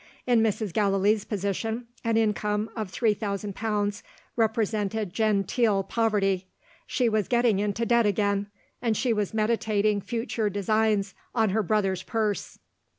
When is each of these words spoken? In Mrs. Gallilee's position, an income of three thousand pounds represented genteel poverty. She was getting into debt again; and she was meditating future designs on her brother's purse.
In 0.25 0.41
Mrs. 0.41 0.73
Gallilee's 0.73 1.25
position, 1.25 1.85
an 2.03 2.17
income 2.17 2.71
of 2.75 2.89
three 2.89 3.13
thousand 3.13 3.53
pounds 3.55 4.01
represented 4.35 5.13
genteel 5.13 5.83
poverty. 5.83 6.47
She 6.87 7.07
was 7.07 7.27
getting 7.27 7.59
into 7.59 7.85
debt 7.85 8.07
again; 8.07 8.47
and 8.81 8.97
she 8.97 9.13
was 9.13 9.31
meditating 9.31 10.01
future 10.01 10.49
designs 10.49 11.13
on 11.35 11.51
her 11.51 11.61
brother's 11.61 12.01
purse. 12.01 12.57